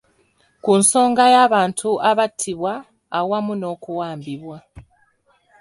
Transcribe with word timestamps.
Ku 0.63 0.71
nsonga 0.79 1.23
y’abantu 1.33 1.89
abattibwa 2.09 2.73
awamu 3.19 3.53
n’okuwambibwa. 3.57 4.57